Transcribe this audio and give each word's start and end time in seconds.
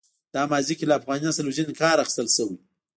دا 0.33 0.41
ماضي 0.51 0.73
کې 0.77 0.85
له 0.87 0.93
افغاني 0.99 1.23
نسل 1.29 1.45
وژنې 1.47 1.73
کار 1.81 1.95
اخیستل 2.03 2.27
شوی. 2.35 2.57